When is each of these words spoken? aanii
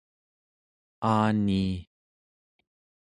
aanii 1.09 1.71